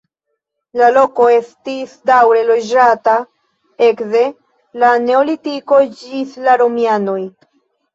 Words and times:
La 0.81 0.87
loko 0.95 1.27
estis 1.33 1.93
daŭre 2.13 2.41
loĝata 2.49 3.15
ekde 3.93 4.27
la 4.85 4.93
neolitiko 5.07 5.83
ĝis 6.03 6.39
la 6.51 6.63
romianoj. 6.69 7.21